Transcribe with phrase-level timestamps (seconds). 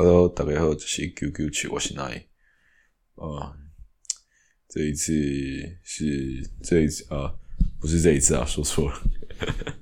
[0.00, 2.24] Hello，大家好，这是 QQ 七，我是奈。
[3.16, 3.52] 呃，
[4.68, 5.12] 这一次
[5.82, 7.34] 是这一次啊，
[7.80, 8.96] 不是这一次啊，说错了。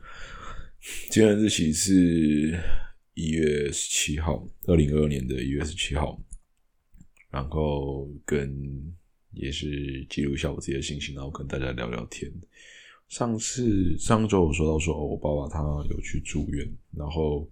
[1.12, 2.58] 今天日期是
[3.12, 6.18] 一月十七号，二零二二年的一月十七号。
[7.30, 8.50] 然后跟
[9.32, 12.32] 也是记录一下我自己的心情，然后跟大家聊聊天。
[13.10, 15.60] 上次上周我说到说，我爸爸他
[15.90, 17.46] 有去住院，然后。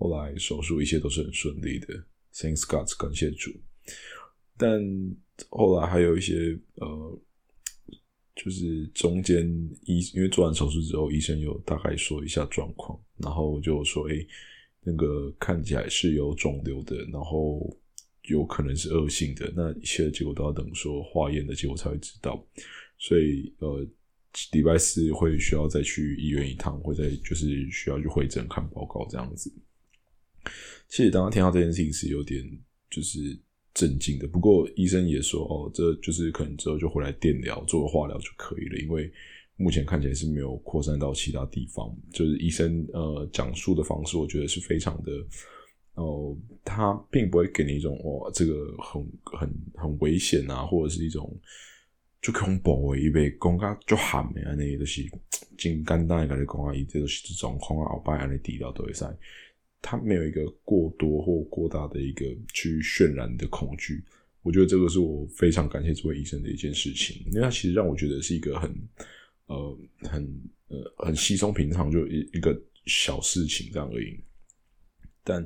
[0.00, 1.88] 后来手术一切都是很顺利的
[2.32, 3.50] ，Thanks God，感谢主。
[4.56, 4.80] 但
[5.50, 7.20] 后来还有一些呃，
[8.34, 9.46] 就是中间
[9.84, 14.26] 医因为做完手术之后，医生有大概说一下状况，然后就说：“哎，
[14.82, 17.60] 那个看起来是有肿瘤的，然后
[18.22, 22.42] 有可能是恶性的，那一切的结果都要等说化验的结果才会知道。”
[22.96, 23.86] 所以呃，
[24.52, 29.52] 礼拜四会需要再去医院一趟，会再就是需要去会诊看报告这样子。
[30.88, 32.44] 其实，当他听到这件事情是有点
[32.90, 33.38] 就是
[33.72, 34.26] 震惊的。
[34.26, 38.78] 不过，医生也说，哦，这就是可能之后就回来电疗、做个化疗就可以了。
[38.78, 39.10] 因为
[39.56, 41.96] 目前看起来是没有扩散到其他地方。
[42.12, 45.12] 就是医生呃讲述的方式，我觉得是非常的
[45.94, 51.38] 哦，他并不会给你一种哇，这个很很很危险啊，或者是一种
[52.20, 55.02] 就恐怖的，因为讲家就喊的安尼，就是
[55.56, 59.04] 真简单的跟你讲啊，伊这都是这状况啊，后摆安尼治疗都会使。
[59.82, 64.04] 他没有一个过多或过大的一个去渲染的恐惧，
[64.42, 68.70] 我觉得这个是我非常感谢这位医生的一件事情，因为他其实让我觉得是一个很
[69.46, 74.20] 呃很呃很稀松平常就一一个小事情这样而已。
[75.24, 75.42] 但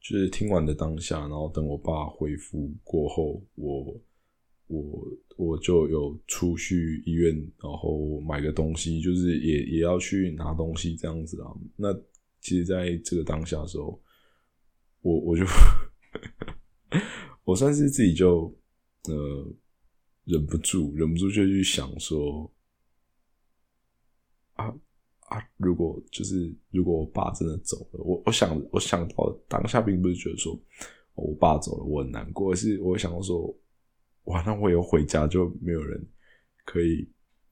[0.00, 4.00] 就是听完的当下，然后等我爸恢复过后，我
[4.66, 11.94] 我我就有出去医院，然后买个东西，就是也也要去拿东西这样子啊，那。
[12.44, 13.98] 其实，在这个当下的时候，
[15.00, 15.42] 我我就
[17.42, 18.54] 我算是自己就
[19.04, 19.50] 呃
[20.24, 22.52] 忍不住，忍不住就去想说
[24.56, 24.66] 啊
[25.20, 25.42] 啊！
[25.56, 30.54] 如果就是如果我爸真的走了，我我想我想到当下，并不是觉得说
[31.14, 33.58] 我爸走了我很难过，而是我想到说，
[34.24, 36.06] 哇，那我以后回家就没有人
[36.66, 37.08] 可以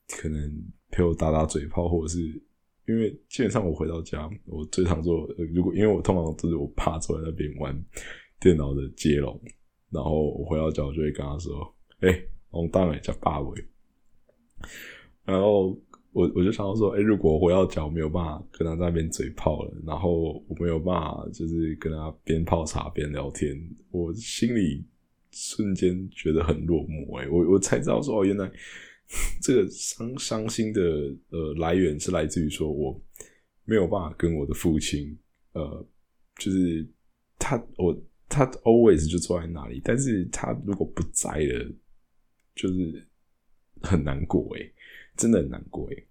[0.06, 2.42] 可能陪我打打嘴炮，或者是。
[2.88, 7.72] 因为基本上我回到家，我最常做，如果因为我通常都是我爸坐在那边玩
[8.40, 9.40] 电脑的接龙，
[9.90, 13.64] 然后我回到家我就会跟他说：“哎，我当然叫爸伟。”
[15.24, 15.68] 然后
[16.10, 23.56] 我我就想到说：“哎，如果我回到家我没有办法跟他在那边嘴炮了，然后我没有办法就是跟他边泡茶边聊天，
[23.92, 24.84] 我心里
[25.30, 27.20] 瞬间觉得很落寞。
[27.20, 28.50] 哎，我我才知道说哦，原来。”
[29.42, 30.80] 这个伤伤心的
[31.28, 32.98] 呃来源是来自于说我
[33.64, 35.14] 没有办法跟我的父亲
[35.52, 35.86] 呃，
[36.38, 36.88] 就是
[37.38, 37.94] 他我
[38.26, 41.70] 他 always 就坐在那里，但是他如果不在了，
[42.54, 43.06] 就是
[43.82, 44.72] 很难过诶，
[45.14, 46.06] 真的很难过诶，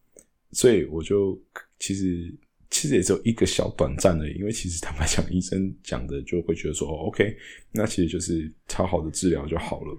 [0.52, 1.42] 所以我就
[1.80, 2.32] 其实
[2.70, 7.36] 其实也只有一个小短暂的，因为其实坦白讲，医生讲的就会觉得说哦 OK，
[7.72, 9.98] 那其实就是超好的治疗就好了，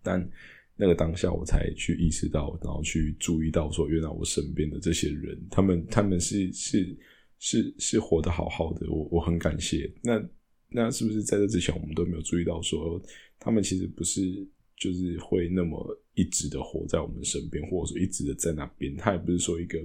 [0.00, 0.30] 但。
[0.76, 6.96] 那个当下，我才去意识到，然后去注意到，说原来我身边的这些人，他们他们是是
[7.38, 9.88] 是是活得好好的，我我很感谢。
[10.02, 10.20] 那
[10.68, 13.00] 那是不是在这之前，我们都没有注意到，说
[13.38, 14.44] 他们其实不是
[14.76, 18.96] 就是会那么一直的活在我们身边，或者说一直的在那边？
[18.96, 19.78] 他也不是说一个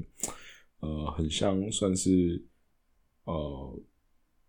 [0.80, 2.44] 呃，很像算是
[3.26, 3.80] 呃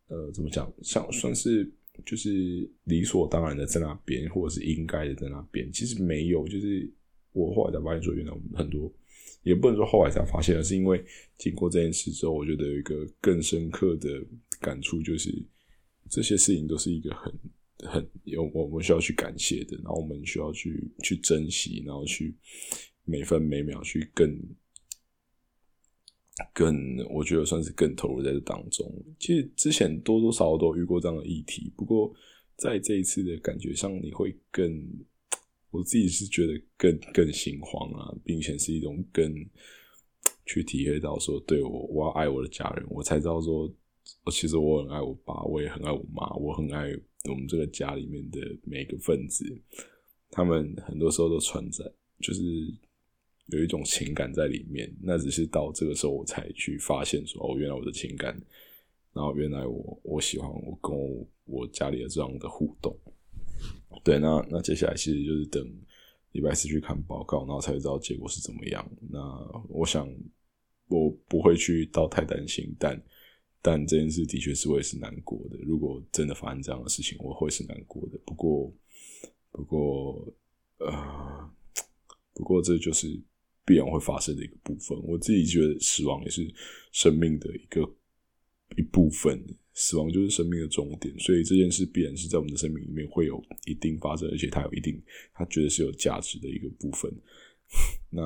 [0.08, 1.70] 呃，怎么讲，像算是。
[2.04, 6.46] 就是理所当然的在那边，或者是应该的在那边，其实没有。
[6.48, 6.90] 就是
[7.32, 8.92] 我后来才发现说，原来我们很多，
[9.42, 11.04] 也不能说后来才发现，而是因为
[11.38, 14.22] 经过这件事之后，我觉得有一个更深刻的
[14.60, 15.30] 感触，就是
[16.08, 17.32] 这些事情都是一个很
[17.88, 22.34] 很有我们需要去感谢的，然后我们需要去去珍惜，然后去
[23.04, 24.40] 每分每秒去更。
[26.52, 26.74] 更，
[27.10, 28.90] 我觉得算是更投入在这当中。
[29.18, 32.12] 其实之前多多少少都遇过这样的议题，不过
[32.56, 34.84] 在这一次的感觉上，你会更，
[35.70, 39.34] 我自己是觉得更更心慌啊，并且是一种更
[40.46, 43.72] 去体会到说，对我我要爱我的家人，我才知道说，
[44.30, 46.90] 其实我很爱我爸，我也很爱我妈，我很爱
[47.28, 49.44] 我们这个家里面的每个分子，
[50.30, 51.84] 他们很多时候都存在，
[52.20, 52.40] 就是。
[53.50, 58.34] 有一种情感在里面，那只是到这个时候我才去发现说，哦，原来我的情感，
[59.12, 62.96] 然后原来我我喜欢我跟我我家里的这样的互动，
[64.04, 65.66] 对，那那接下来其实就是等
[66.32, 68.88] 礼拜四去看报告，然后才知道结果是怎么样。
[69.10, 69.18] 那
[69.68, 70.08] 我想
[70.88, 73.02] 我不会去到太担心，但
[73.60, 75.58] 但这件事的确是会是难过的。
[75.66, 78.18] 如果真的发生这样的事情，我会是难过的。
[78.24, 78.72] 不过，
[79.50, 80.32] 不过，
[80.78, 81.50] 呃，
[82.32, 83.20] 不过这就是
[83.64, 84.98] 必然会发生的一个部分。
[85.02, 86.52] 我自己觉得死亡也是
[86.92, 87.80] 生命的一个
[88.76, 89.44] 一部分。
[89.72, 95.00] 死亡就是生命的终点，所以这件事必然是在我们的生命里面会有一定发生，而且它有一定，
[95.32, 97.10] 它觉得是有价值的一个部分。
[98.10, 98.20] 那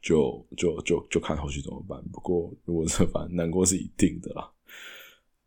[0.00, 2.02] 就就就就看后续怎么办。
[2.10, 4.50] 不过如果这反难过是一定的啦，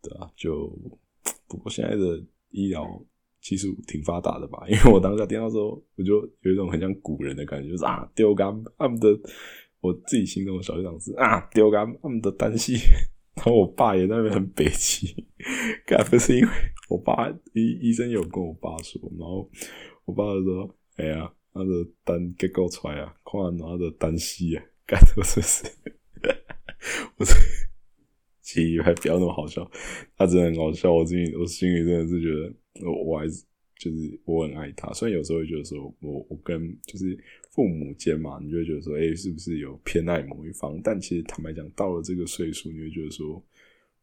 [0.01, 0.67] 对啊，就
[1.47, 3.03] 不过现在的医疗
[3.44, 4.66] 技术挺发达的吧？
[4.69, 9.10] 因为我当下听到时候，我就有一种很像古人的感觉，就是啊丢肝，他们的
[9.81, 12.78] 我自己心中的小学长是啊丢肝，他们的单戏。
[13.36, 15.25] 然后我爸也在那边很北气，
[15.88, 16.50] 该不是因为
[16.88, 19.50] 我爸医医生有跟我爸说，然后
[20.06, 21.68] 我爸就说：“哎呀，他的
[22.04, 25.66] 单给搞出来啊，看他的单息啊，该不是 是？”
[27.18, 27.34] 我这
[28.53, 29.69] 其实还不要那么好笑，
[30.17, 33.44] 他真的很好笑，我心里我心里真的是觉得，我我还是
[33.77, 37.17] 就是我很爱他，虽然有时候会觉得说我我跟就是。
[37.53, 40.81] 父母间嘛，你就会觉得说，哎，是不是有偏爱某一方？
[40.83, 43.39] 但其实坦白讲，到了这个岁数，你会觉得说，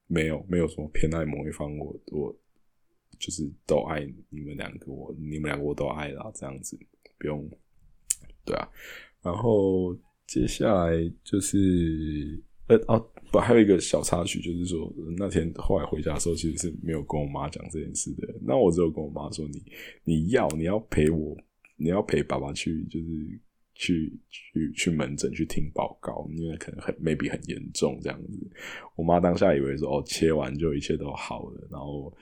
[0.07, 1.77] 没有，没有什么偏爱某一方。
[1.77, 2.33] 我我
[3.19, 6.79] 就是都爱你们两个，我你们两个我都爱啦，这样子
[7.19, 7.51] 不用，
[8.45, 8.69] 对啊。
[9.21, 9.99] 然后
[10.29, 18.27] 接下来就是，呃哦不，还有一个小插曲，就是说那天后来回家的时候，其实是没有跟我妈讲这件事的。
[18.43, 19.63] 那我只有跟我妈说，你
[20.05, 21.37] 你要你要陪我。
[21.83, 23.41] 你要陪爸爸去，就是
[23.73, 28.39] 去去去门诊去听报告，因为可能很 maybe 很严重这样子。
[28.97, 32.15] 我妈当下以为说哦，切完就一切都好了，然后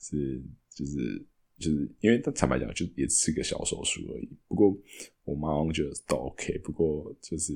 [0.00, 0.38] 是
[0.68, 1.26] 就是
[1.58, 4.28] 就是因为他坦白讲，就也是个小手术而已。
[4.48, 4.76] 不过
[5.24, 7.54] 我妈觉得都 OK，不过就是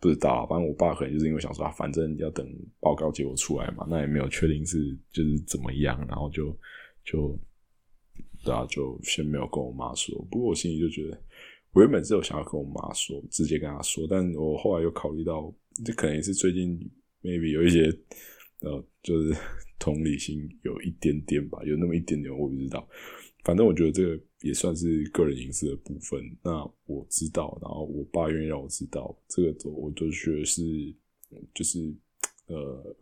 [0.00, 2.46] 不知道，反正我爸可能就是因为想说，反正要等
[2.80, 6.56] 报告结果出来嘛，那也没有确定是就是怎么样，然后就
[7.04, 7.38] 就。
[8.44, 10.14] 对啊，就先没有跟我妈说。
[10.30, 11.20] 不过我心里就觉得，
[11.72, 14.06] 我原本是有想要跟我妈说，直接跟她说。
[14.08, 15.52] 但我后来又考虑到，
[15.84, 16.78] 这可能也是最近
[17.22, 17.86] maybe 有一些
[18.60, 19.34] 呃，就是
[19.80, 22.86] 同理心有一点点吧，有那么一点点，我不知道。
[23.46, 26.20] 反正我觉得这个也算是个人隐私的部分。
[26.42, 30.62] 那我知道，然后我爸愿意让我知道，这个我就觉得是，
[31.54, 31.94] 就是
[32.48, 32.96] 呃，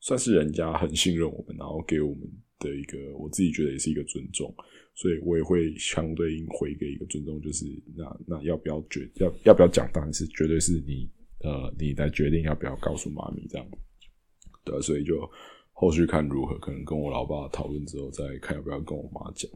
[0.00, 4.54] 算是人家很信任我们，然后给我们的一个，我自己觉得也是一个尊重。
[4.94, 7.64] 所以我也会相对应回给一个尊重，就是
[7.96, 11.10] 那那要不要决要要不要讲，当然是绝对是你
[11.40, 13.66] 呃你来决定要不要告诉妈咪这样，
[14.62, 15.18] 对，所以就
[15.78, 19.50] 后续看如何，可能跟我老爸讨论之后再看要不要跟我妈讲，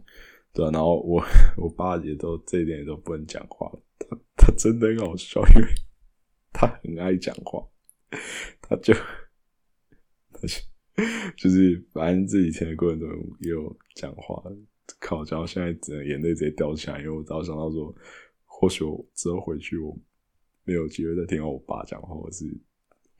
[0.52, 1.24] 对啊，然后我
[1.56, 5.68] 我爸也都这一点也都不能讲话，他他真的很好笑，因为
[6.52, 7.66] 他很爱讲话，
[8.60, 8.92] 他就
[10.32, 10.54] 他就
[11.36, 13.08] 就是反正这几天的过程中
[13.40, 14.42] 也有讲话。
[14.98, 15.22] 靠！
[15.22, 17.94] 然后现在整个眼泪直接掉下来，因为我早想到说，
[18.44, 19.96] 或许我之后回去，我
[20.64, 22.44] 没有机会再听到我爸讲话，或是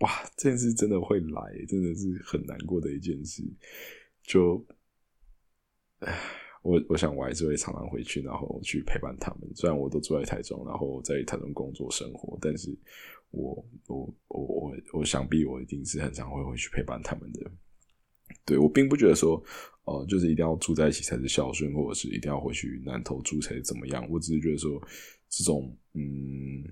[0.00, 3.43] 哇，这件事真的会来，真的是很难过的一件事。
[4.23, 4.64] 就，
[6.00, 6.19] 唉，
[6.62, 9.50] 我我想我还是会常常回去，然后去陪伴他们。
[9.55, 12.76] 虽然我都住在台中，然后在台中工作生活，但是
[13.31, 17.50] 我我我我我想必我一定是很常会回去陪伴他们的。
[18.44, 19.43] 对我并不觉得说。
[19.85, 24.08] 哦，就是一定要住在一起才是孝顺，或者是一定要回去南投住才怎么样？
[24.08, 24.81] 我只是觉得说，
[25.29, 26.63] 这种嗯，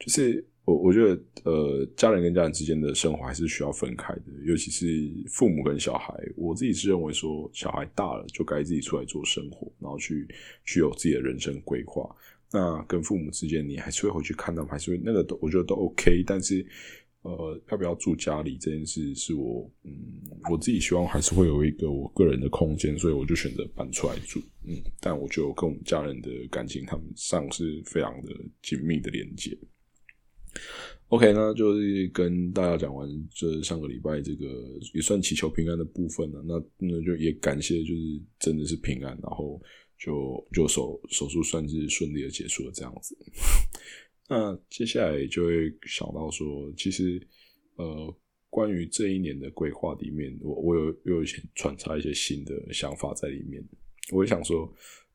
[0.00, 6.14] 就是我我觉得呃，家人跟家人之间的生活还是需要分开的，尤其是父母跟小孩。
[6.36, 10.28] 我自己是认为说，小孩大了就该自己出来做生活，然后去
[10.64, 12.08] 去有自己的人生规划。
[12.52, 16.66] 那跟父母之间，你还是会回去看他们，还是会那个都我觉得都 OK，但是。
[17.22, 19.92] 呃，要不要住家里这件事，是我嗯，
[20.50, 24.40] 我自己希望还是会有一个我个人的空间，所以我就选择搬出来住。
[24.66, 29.54] 嗯，但我就跟我们家人的感情，他们上是非常的紧密的连接。
[31.08, 34.46] OK，那就是跟大家讲完这上个礼拜这个
[34.94, 36.40] 也算祈求平安的部分了。
[36.46, 39.60] 那那就也感谢，就是真的是平安，然后
[39.98, 43.16] 就就手手术算是顺利的结束了这样子。
[44.30, 47.20] 那接下来就会想到说，其实，
[47.74, 48.16] 呃，
[48.48, 53.60] 关于这一年的规划里面，我我有有一些穿插一些新的想法在里面。
[54.12, 54.72] 我想说，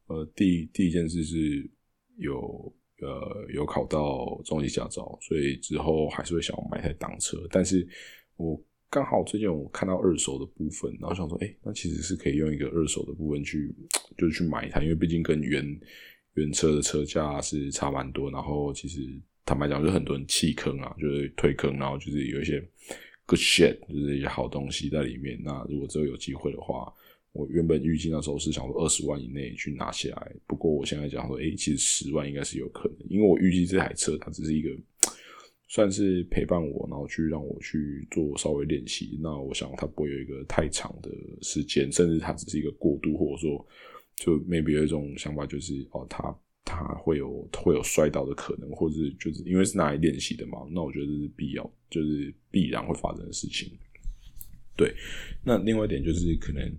[0.08, 1.70] 呃，第第一件事是
[2.18, 7.38] 有呃有考到中级驾照，所以之后还是会想要买台挡车。
[7.52, 7.88] 但是
[8.36, 8.60] 我
[8.90, 13.74] 刚好最近我看到二手的部分，然后想说，哎，那其实是可以用一个二手的部分去，
[14.18, 15.80] 就是去买一台，因为毕竟跟原
[16.36, 19.02] 原车的车价是差蛮多，然后其实
[19.46, 22.60] 坦白讲，就很多人弃坑啊，就是退坑，然后就是有一些
[23.26, 25.40] good shit，就是一些好东西在里面。
[25.44, 26.94] 那如果之后有机会的话，
[27.36, 34.70] 我原本预计那时候是想说二十万以内去拿下来，不过我现在讲说，哎，其实十万应该是有可能，因为我预计这台车它只是一个
[35.68, 39.20] 算是陪伴我，然后去让我去做稍微练习。
[39.22, 41.12] 那我想它不会有一个太长的
[41.42, 43.68] 时间，甚至它只是一个过渡，或者说
[44.16, 53.70] 就 maybe 有一种想法，就是哦，它它会有会有摔倒的可能，或者就是因为是拿来练习的嘛，那我觉得这是必要，就是必然会发生的事情。
[54.78, 54.96] 对，
[55.44, 56.74] 那另外一点就是可能。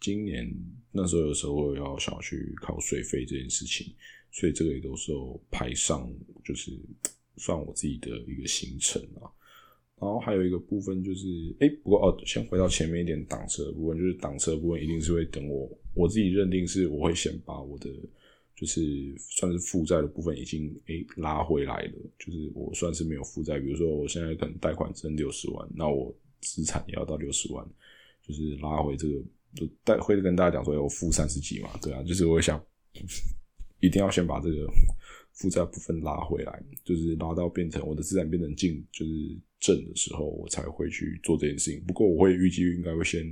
[0.00, 0.48] 今年
[0.92, 3.92] 那时候有时候要想去考税费这件事情，
[4.30, 6.08] 所以这个也都是有排上，
[6.44, 6.72] 就是
[7.36, 9.26] 算我自己的一个行程啊。
[10.00, 11.26] 然后还有一个部分就是，
[11.58, 17.90] 哎，不过哦，先回到前面一点挡车的部分，就是挡车部分一定是会等我，我自己认定是我会先把我的
[18.54, 27.68] 就是算是负债的部分已经哎拉回来了，就是我算是没有负债，比如说我现在可能贷款剩六十万，那我资产也要到六十万，
[28.22, 29.20] 就是拉回这个。
[29.58, 32.62] 就带会跟大家讲说，有负三十几嘛，对啊，就是我想
[33.80, 34.66] 一定要先把这个
[35.32, 41.82] 负债部分拉回来，就是拉到变成我的资产变成净，就是正的时候，我才会去做这件事情。
[41.84, 43.24] 不过我会预计应该会先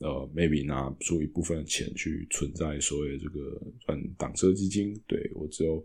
[0.00, 5.00] 呃，maybe 拿出一部分钱去存在所谓这个算挡车基金。
[5.06, 5.84] 对我只有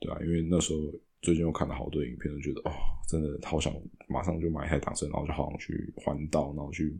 [0.00, 0.80] 对啊，因为那时候
[1.22, 2.72] 最近又看了好多影片，都觉得哦，
[3.08, 3.72] 真的好想
[4.08, 6.94] 马上就买一台挡车，然后就好想去环岛，然后去。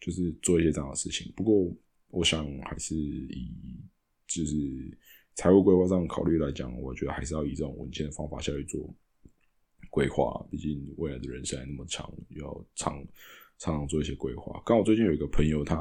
[0.00, 1.74] 就是做一些这样的事情，不过
[2.10, 3.50] 我想还是以
[4.26, 4.54] 就是
[5.34, 8.94] 财务规划上考虑来讲，我觉得还是要以这种稳健的方法下去做
[9.88, 10.46] 规划。
[10.50, 13.02] 毕竟未来的人生还那么长，要常
[13.56, 14.62] 常常做一些规划。
[14.66, 15.74] 刚好最近有一个朋友，他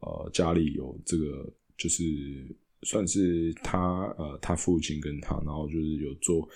[0.00, 6.46] 呃家里有这个，就是算是他呃他父亲跟他，然后就是有做。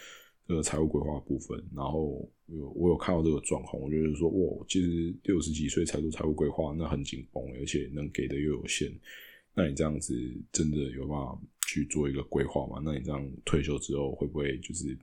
[0.48, 2.26] 这个财务规划部分，然后
[2.74, 8.90] 我有看到这个状况，我觉得说哇，其实六十几岁才做财务规划，那很紧绷，而且能给的又有限。
[9.54, 10.14] 那你这样子
[10.50, 12.80] 真的有办法去做一个规划吗？
[12.82, 14.96] 那你这样退休之后会不会就是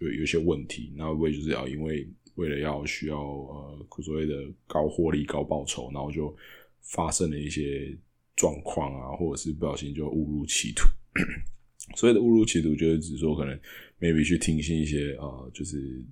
[0.00, 0.92] 有有些问题？
[0.94, 4.34] 那会不会就是要因为为了要需要呃所谓的
[4.66, 6.36] 高获利、高报酬，然后就
[6.82, 7.96] 发生了一些
[8.36, 10.82] 状况啊，或者是不小心就误入歧途？
[11.96, 13.58] 所谓的误入歧途，就是指说可能
[13.98, 16.04] maybe 去听信一些呃，就是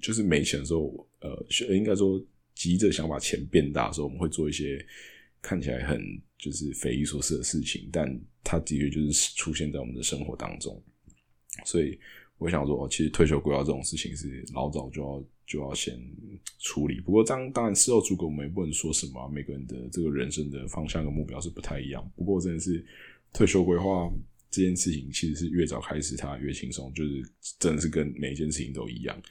[0.00, 2.24] 就是没钱的时候，呃，应该说
[2.54, 4.84] 急着想把钱变大的时候，我们会做一些
[5.42, 6.00] 看起来很
[6.36, 10.80] 就是匪夷所思的事情，但它的确就是出现在我们的生活当中。
[11.64, 11.98] 所以
[12.36, 15.98] 我想说，其实退休规划这种事情是老早就要就要先
[16.60, 17.00] 处理。
[17.00, 22.08] 不过当当然事后诸葛，我们也不能说什么，每个人的这个人生的方向跟目标是不太一样。
[22.14, 22.84] 不过真的是
[23.32, 24.12] 退休规划。
[24.50, 27.22] 这件事情其实是越早开始，它越轻松，就是
[27.58, 29.22] 真的是跟每一件事情都一样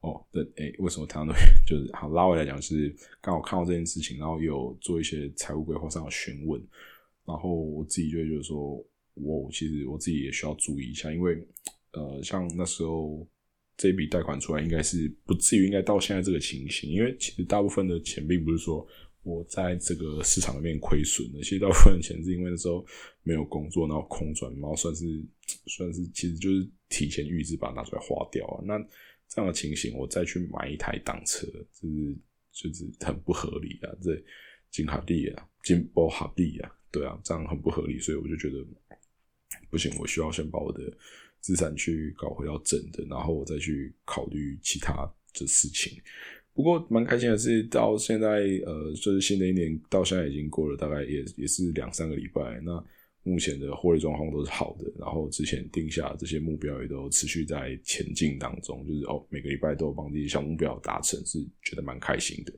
[0.00, 0.24] 哦。
[0.32, 1.32] 那诶，为什么他都
[1.66, 6.60] 就是好拉回来讲，是刚好看到这件事情，然后有做一些财务规划上的询问，
[7.24, 11.46] 然后我自己就觉得说，我其实我自己也需要注意一下，因为
[11.92, 13.26] 呃，像那时候
[13.76, 18.86] 这笔贷款出来，应该是不至于应该到现在这个情形，因为其实大部分的钱并不是说。
[19.26, 22.86] 我在这个市场里面亏损了，其实大部分钱是因为那时候
[23.24, 25.04] 没有工作，然后空转，然后算是
[25.66, 28.62] 算是其实就是提前预支把它拿出来花掉啊。
[28.64, 28.78] 那
[29.28, 32.16] 这样的情形，我再去买一台挡车，就是
[32.52, 33.90] 就是很不合理啊。
[34.00, 34.16] 这
[34.70, 38.64] 金卡地啊，金波哈地啊，对啊，这样很不合理，所以我就觉得
[39.68, 40.80] 不行，我需要先把我的
[41.40, 46.00] 资产去搞回到整的，然后我再去考虑其他的事情。
[46.56, 48.28] 不过蛮开心的是，到现在
[48.64, 52.58] 呃，就是新的一年到现在已经过了大概也也是两三个礼拜。
[52.64, 52.82] 那
[53.24, 62.52] 目前的获利状况都是好的，然后之前定下这些目标也都持续在前进当中，就是哦每个礼拜都有帮自己小目标达成，是觉得蛮开心的。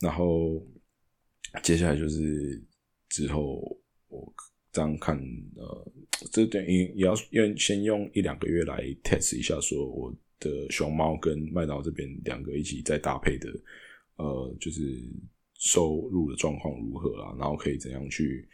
[0.00, 0.66] 然后
[1.62, 2.58] 接下来就是
[3.10, 3.78] 之后
[4.08, 4.32] 我
[4.72, 5.18] 这样看
[5.56, 5.92] 呃，
[6.32, 10.14] 这点也也要要先用一两个月来 test 一下，说我。
[10.42, 13.48] 的熊猫跟麦当劳这边两个一起在搭配的，
[14.16, 15.00] 呃，就是
[15.54, 17.34] 收入的状况如何啊？
[17.38, 18.48] 然后可以怎样去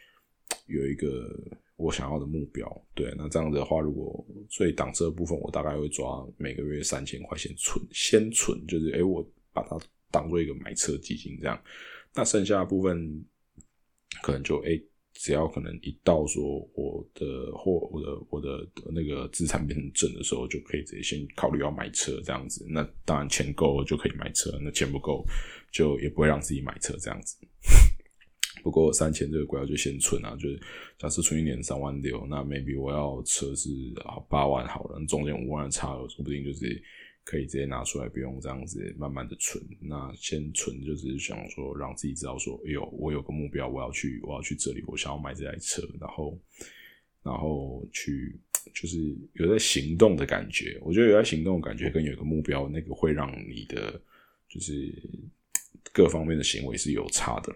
[0.67, 1.35] 有一个
[1.75, 2.85] 我想要的目标？
[2.93, 9.77] 对，那这样的话，如果所以挡车部分，我大概会抓每个月三千块钱存，先存，就是诶，我把它
[10.11, 11.61] 当做一个买车基金这样。
[12.13, 13.25] 那剩下的部分
[14.21, 14.81] 可能就诶。
[15.13, 22.65] 只要可能一到说我的货我的我的那个资产变成正的时候，就可以直接先考虑要买车这样子。
[22.69, 25.25] 那当然钱够了就可以买车，那钱不够
[25.71, 27.37] 就也不会让自己买车这样子。
[28.63, 30.59] 不过三千这个国家就先存啊，就是
[30.97, 33.69] 假设存一年三万六，那 maybe 我要车是
[34.03, 36.81] 啊八万好了，中间五万的差额说不定就是
[37.29, 39.63] 可以直接拿出来，不用这样子慢慢的存。
[39.79, 46.41] 那先存就是想说让自己知道说，哎呦，我有个目标，我要去，我要去这里，我想要买这台车，然后，
[47.21, 48.35] 然后去
[48.73, 50.79] 就是有在行动的感觉。
[50.81, 54.01] 我觉得有在行动的感觉跟有一个目标，那个会让你的
[54.49, 54.91] 就是
[55.93, 57.55] 各方面的行为是有差的。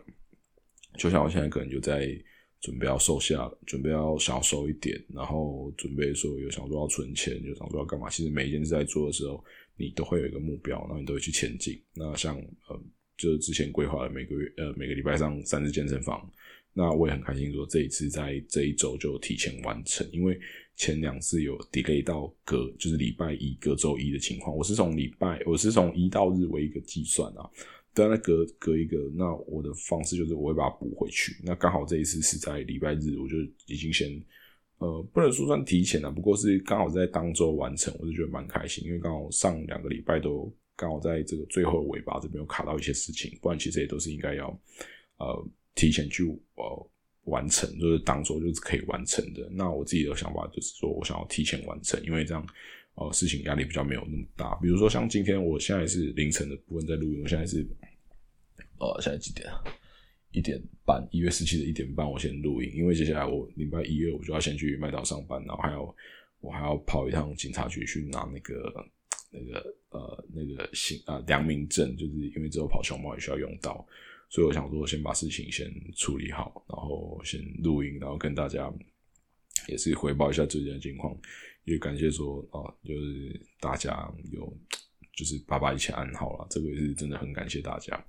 [0.99, 2.15] 就像我现在可能就在。
[2.63, 8.09] 准备要瘦下，准备要想要瘦一点，然后准备说有想说要存钱，有想说要干嘛。
[8.09, 9.43] 其实每一件事在做的时候，
[9.77, 11.81] 你都会有一个目标，然后你都会去前进。
[11.93, 12.35] 那像
[12.67, 12.79] 呃，
[13.17, 16.29] 就是之前规划的每个月呃每个礼拜上三次健身房，
[16.73, 20.39] 那我也很开心说这一次在这一周就提前完成，因为
[20.75, 27.49] 前两次有 delay 到隔就是礼拜一隔周一的情况，我是从礼拜我是从一到日为一个计算啊。
[27.95, 31.35] 等那隔隔一个，那我的方式就是我会把它补回去。
[31.43, 33.37] 那刚好这一次是在礼拜日，我就
[33.67, 34.09] 已经先
[34.83, 44.47] 呃不能说算提前了，不过是刚好在当周完成，我就觉得蛮开心，因为刚好上两个礼拜都刚好在这个最后尾巴这边有卡到一些事情，不然其实也都是应该要
[45.17, 46.23] 呃提前去
[46.55, 46.89] 呃
[47.23, 49.47] 完成，就是当周就是可以完成的。
[49.51, 52.45] 那我自己的想法就是说我想要提前完成，因为这样。
[52.95, 54.53] 呃，事情压力比较没有那么大。
[54.61, 57.65] 比如说像今天，我现在是凌晨的部分在录音，我现在是
[58.77, 59.49] 呃，现在几点？
[60.33, 65.95] 一点半，一月十七的一点半，我先录音，因为接下来我礼拜一月我就要先去麦岛上班，然后还有
[66.41, 68.85] 我还要跑一趟警察局去拿那个
[69.31, 73.87] 那个呃那个行啊良民证，就是因为之后跑熊猫也需要用到，
[74.29, 78.73] 所以我想说先把事情先处理好，然后先录音，然后跟大家
[79.67, 81.15] 也是汇报一下最近的情况。
[81.65, 84.53] 也感谢说啊，就是大家有
[85.15, 88.05] 就是爸爸一切安好了，这个也是真的很感谢大家。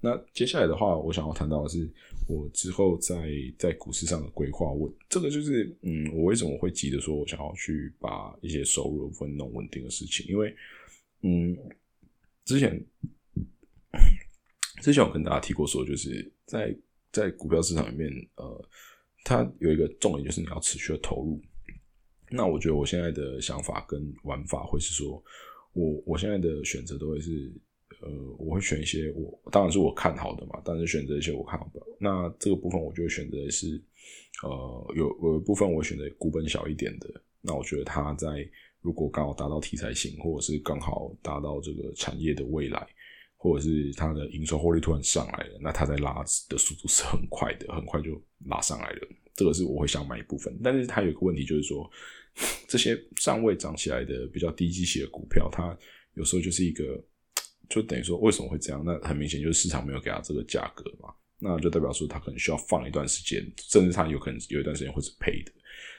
[0.00, 1.90] 那接下来的话，我想要谈到的是
[2.28, 4.70] 我之后在在股市上的规划。
[4.70, 10.26] 我这个就是嗯，我为什么会急着说我想要去把一些收入分弄稳定的事情？
[10.28, 10.54] 因为
[11.22, 11.56] 嗯，
[12.44, 12.78] 之前
[14.82, 16.76] 之前我跟大家提过说，就是在
[17.10, 18.68] 在股票市场里面，呃，
[19.24, 21.40] 它有一个重点就是你要持续的投入。
[22.30, 25.22] 那我觉得我现在的想法跟玩法会是说，
[25.72, 27.50] 我我现在的选择都会是，
[28.00, 31.80] 呃，我会选一些我当然是我看好的嘛，但是选择一些我看好的。
[31.98, 33.82] 那这个部分我就会选择是，
[34.42, 37.08] 呃，有有一部分我选择股本小一点的。
[37.40, 38.48] 那我觉得它在
[38.80, 42.86] 如果刚好达到题材性，或者是刚好达到这个产业的未来，
[43.36, 49.08] 或者是它的营收获利突然上来了，那它在拉的速度是很快的，很快就拉上来了。
[49.34, 51.88] 这个是我会想买一部分，但是它有一个问题，就是说
[52.66, 55.76] 这些尚未涨起来的比较低基期的股票，它
[56.14, 56.84] 有时候就是一个，
[57.68, 58.82] 就等于说为什么会这样？
[58.84, 65.52] 那很明显就是市场没有给它这个价格嘛，那就代表说它可能需要放一段时间，甚至它有可能有一段时间会是赔的。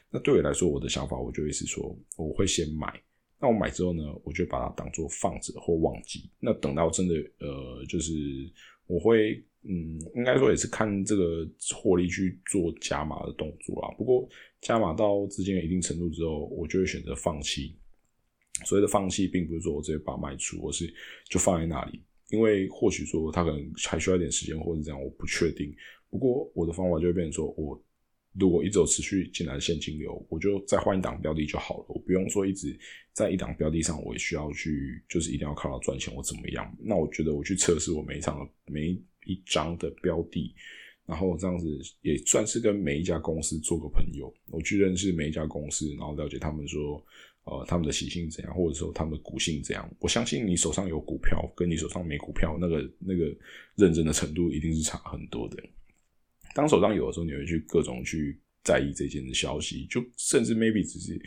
[0.10, 3.02] 那对我来说，我的想法我就会是说，我会先买，
[3.40, 8.14] 那我买之后呢，我就把它当做放着或忘记，那等到真的呃，就是
[8.86, 9.44] 我会。
[9.70, 13.92] 嗯，应该说也是看这个获利去做加码的动作啊。
[13.98, 14.26] 不过
[14.62, 17.76] 加码到资金一定程度之后，我就会选择放弃。
[18.66, 20.92] 所谓的放弃，并不是说我直接把卖出，我是
[21.30, 25.76] 就放在那里，因为或许说他可能还需要一点时间，或者这样，我不确定。
[26.10, 27.82] 不过我的方法就会变成说，我
[28.40, 32.78] 如果一直有持续进来的现金流，我就再换一档标的就好了，我不用说一直
[33.14, 36.76] 在一档标的上，我也需要去就是一定要靠它赚钱或怎么样。
[36.80, 39.00] 那我觉得我去测试我每一场的每。
[39.30, 40.56] 一张的标的，
[41.06, 41.68] 然后这样子
[42.00, 47.06] 也算是跟每一家公司做个朋友，我去认识每一家公司，然后了解他们说，
[47.48, 49.90] 呃，他们的习性怎样，或者说他们的股性怎样。
[50.00, 53.36] 我相信你手上有股票，跟你手上没股票，那个那个
[53.76, 55.58] 认真的程度一定是差很多的。
[56.54, 58.40] 当手上有的时候，你会去各种去。
[58.64, 61.18] 在意这件的消息，就甚至 maybe 只是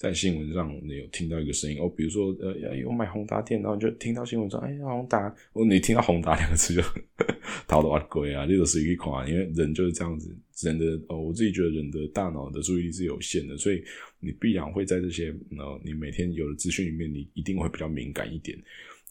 [0.00, 6.80] 在新闻上你有听到一个声音哦，比如说呃，有买宏达电，然后就听到新闻说，哎，宏达，哦，你听到宏达两个字就
[7.68, 13.84] 逃得哇鬼啊，这个是一款，因为人就是这样子，人的哦，我自己觉得人的大脑的注意力是有限的，所以
[14.20, 18.58] 你必然会在这些呃，你每天有的资讯里面，你一定会比较敏感一点，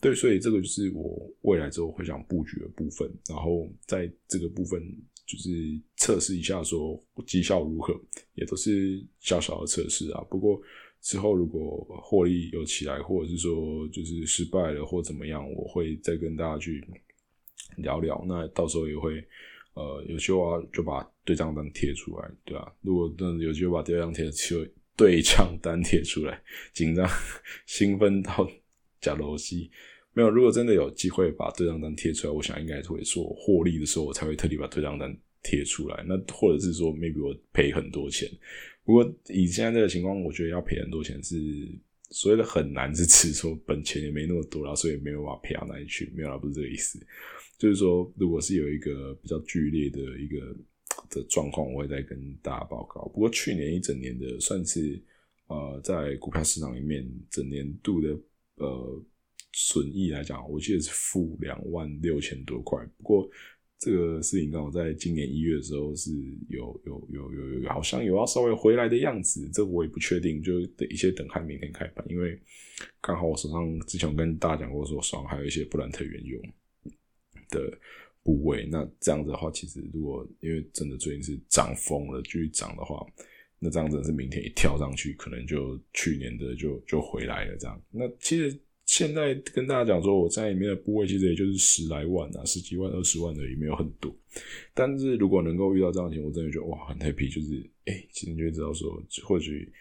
[0.01, 4.81] 对，所以这个就是我未来之后会想布局的部分，然后在这个部分。
[5.29, 7.93] 就是测试一下，说绩效如何，
[8.33, 10.21] 也都是小小的测试啊。
[10.27, 10.59] 不过
[11.01, 16.83] 之后如果获利有起来，或者是说就是失败了或怎么样，我会再跟大家去
[17.77, 18.25] 聊聊。
[18.27, 19.23] 那到时候也会
[19.75, 22.75] 呃有机会就把对账单贴出来，对吧？
[22.81, 26.41] 如果真的有机会把对账贴出对账单贴出来，
[26.73, 27.07] 紧张
[27.67, 28.49] 兴奋到
[28.99, 29.69] 假楼西。
[30.13, 36.03] 没有，如果真的有机会把对账单贴出来，我想应该是会说获利的时候，我才会特地把对账单贴出来。
[36.07, 38.29] 那或者是说，maybe 我赔很多钱。
[38.83, 41.37] 不过以现在这个情况，我觉得要赔很多钱是
[42.09, 46.99] 所谓的很难是指说本钱也没那么多了，所以没有办法赔到哪里去，没有啦，不是这个意思。
[47.57, 50.55] 就是说，如果是有一个比较剧烈的一个
[51.09, 53.07] 的状况，我会再跟大家报告。
[53.09, 54.99] 不过去年一整年的算是
[55.47, 58.17] 呃，在股票市场里面整年度的
[58.55, 59.03] 呃
[59.53, 62.79] 损益来讲，我记得是负两万六千多块。
[62.97, 63.29] 不过
[63.77, 66.11] 这个事情刚好在今年一月的时候是
[66.49, 72.39] 有有有有有好像有要稍微回来的样子，这个我也不确定，就等一切等看明天开盘，因为
[73.01, 76.41] 刚好我手上之前跟大家讲过，说手上还有一些布兰特原油。
[77.51, 77.75] 的
[78.21, 83.03] 部位，那这样子的话，其实如果因为真的最近是涨疯了，继续涨的话，
[83.57, 87.57] 那这样子是明天一跳上去，可能就去年的就就回来了。
[87.57, 88.55] 这样，那其实
[88.89, 94.11] 现在跟大家讲说，我在里面的部位其实也就是十来万啊，十几万、二十万的也没有很多。
[94.73, 99.71] 但是如果能够遇到这样的情况，我真的觉得哇，很 happy，就是哎，其实就知道说，或许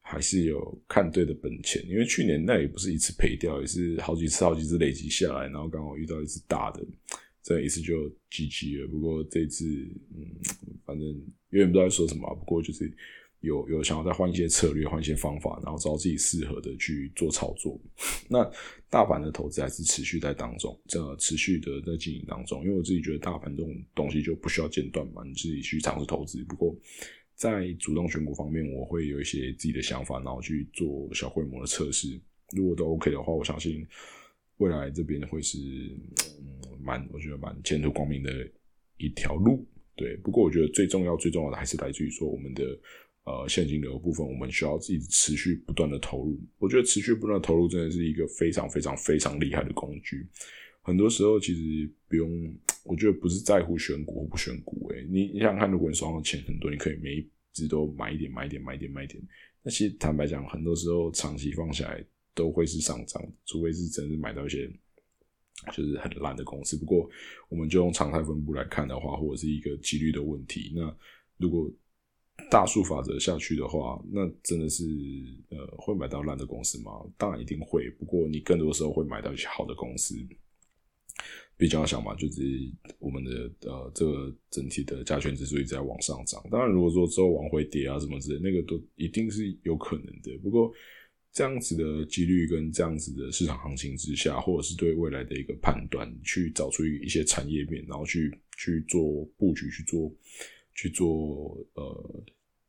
[0.00, 6.86] 还是有看对的本钱，因为去年那也不是一次赔掉，也是好几次、好几次累积下来，然后刚好遇到一次大的。
[7.42, 9.64] 这一次就 GG 了，不过这次，
[10.14, 10.22] 嗯，
[10.86, 11.04] 反正
[11.50, 12.88] 有点不知道说什么，不过就是
[13.42, 17.78] 有有想要再换一些策略，换一些方法，然后找自己适合的去做操作。
[18.28, 18.50] 那
[18.88, 22.64] 大盘的投资还是持续在当中，这持续的在经营当中。
[22.64, 26.42] 因为我自己觉得大盘这种东西就不需要间断嘛，你自己去尝试投资。
[26.44, 26.74] 不过
[27.34, 32.20] 在主动选股方面，我会有一些自己的想法，然后去做小规模的测试。
[32.56, 33.86] 如果都 OK 的话，我相信。
[34.58, 35.58] 未来这边会是
[36.38, 38.30] 嗯蛮，我觉得蛮前途光明的
[38.96, 40.14] 一条路，对。
[40.18, 42.62] 不过我觉得最重要、最重要的还是来自于说我们的
[43.24, 46.40] 呃现金流部分，我们需要自己持续不断的投入。
[46.58, 50.26] 我觉得持续不断的投入真的是一个非常非常非常厉害的工具。
[50.82, 52.54] 很多时候其实不用，
[52.84, 59.22] 我觉得不是在乎选股或不选股，诶，你你想看，如果你手上的钱很多，你可以每一只都买一点、买一点、买一点、买一点。
[59.62, 62.04] 那其实坦白讲，很多时候长期放下来。
[62.34, 64.66] 都会是上涨，除非是真的买到一些
[65.70, 66.78] 就是很烂的公司。
[66.78, 67.06] 不过，
[67.50, 70.72] 我们就用常态分布来看的话，或者是一个几率的问题。
[70.74, 70.96] 那
[71.36, 71.70] 如果
[72.50, 74.84] 大数法则下去的话，那真的是
[75.50, 76.92] 呃会买到烂的公司吗？
[77.16, 77.88] 当然一定会。
[77.98, 80.14] 不过，你更多的时候会买到一些好的公司。
[81.56, 82.42] 比较想嘛，就是
[82.98, 86.42] 我们的呃这个整体的加权指数一直在往上涨。
[86.50, 90.36] 当然，如果说之后往回跌啊什么之类，那个都一定是有可能的。
[90.42, 90.72] 不过，
[91.30, 100.12] 这样子的几率跟这样子的市场行情之下，或者是对未来的一个判断，去找出一些产业面，然后去去做布局，去做
[100.74, 102.24] 去做呃，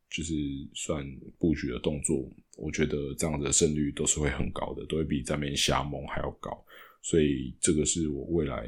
[0.09, 0.33] 就是
[0.73, 1.05] 算
[1.37, 2.29] 布局的动作。
[2.57, 6.65] 我觉得这样的胜率都是会很高的，都会比在面瞎蒙还要高。
[7.01, 8.67] 所以这个是我未来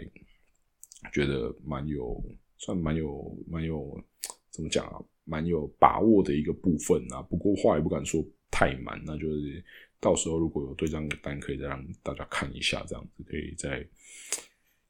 [1.13, 2.24] 觉得蛮有，
[2.58, 4.04] 算蛮有蛮有
[4.52, 7.21] 怎么讲啊，蛮有把握的一个部分啊。
[7.21, 9.63] 不过话也不敢说太满，那就是。
[9.98, 13.84] 到时候如果有对账单，可以再让大家看一下，这样子可以再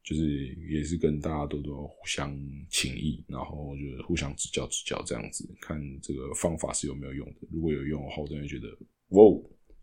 [0.06, 2.32] 就是也是跟大家多多互相
[2.70, 7.48] 情谊，然后就是互相指教指教这样子，看这个方法是有没有用的。
[7.50, 8.68] 如果有用的话，我真的觉得
[9.08, 9.20] 哇，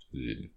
[0.10, 0.52] 就是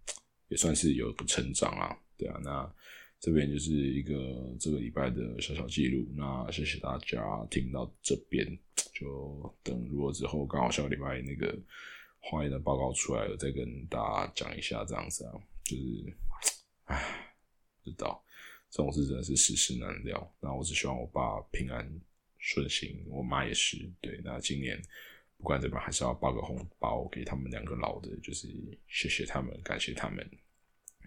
[0.49, 2.41] 也算是有个成长啊，对啊。
[2.45, 2.75] 那
[3.19, 6.09] 这边就是一个这个礼拜的小小记录。
[6.15, 8.47] 那谢谢大家听到这边，
[8.95, 11.59] 就等如果之后刚好下个礼拜那个。
[12.29, 16.17] 化验的报告出来了，再跟大家讲一下，这样子啊，就是，
[16.87, 17.37] 唉，
[17.85, 18.21] 不知道
[18.71, 20.35] 这种事真的是世事难料。
[20.41, 21.89] 那我只希望我爸平安
[22.39, 23.91] 顺心，我妈也是。
[24.01, 24.81] 对，那今年
[25.37, 28.49] 不管怎么还是要包个红包给他们两个老的，就是
[28.89, 30.29] 谢谢他们，感谢他们。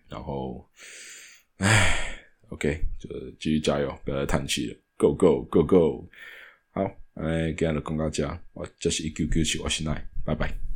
[0.07, 0.67] 然后，
[1.57, 2.17] 唉
[2.49, 6.09] ，OK，就继续加油，不要再叹气了，Go Go Go Go！
[6.71, 10.59] 好，哎，今日的公告讲，我这是一 Q Q 七，我是奈，拜拜。